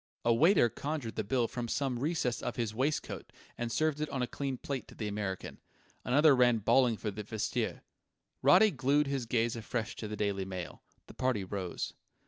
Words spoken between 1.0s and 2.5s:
the bill from some recess